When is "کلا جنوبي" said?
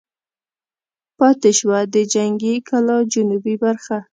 2.67-3.55